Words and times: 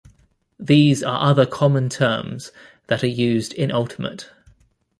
These 0.59 1.03
are 1.03 1.29
other 1.29 1.45
common 1.45 1.87
terms 1.87 2.51
that 2.87 3.03
are 3.03 3.07
used 3.07 3.53
in 3.53 3.71
Ultimate. 3.71 4.31